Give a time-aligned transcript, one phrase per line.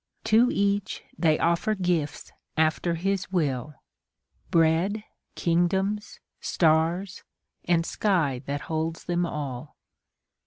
[0.23, 3.75] To each they offer gifts after his will,
[4.49, 5.03] Bread,
[5.35, 7.21] kingdoms, stars,
[7.65, 9.75] and sky that holds them all.